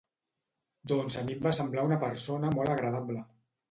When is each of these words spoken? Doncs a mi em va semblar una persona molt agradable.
Doncs 0.93 1.19
a 1.21 1.25
mi 1.29 1.37
em 1.39 1.45
va 1.45 1.53
semblar 1.59 1.87
una 1.93 2.01
persona 2.09 2.55
molt 2.61 2.79
agradable. 2.81 3.25